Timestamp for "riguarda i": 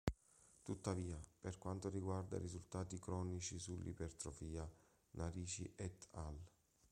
1.87-2.39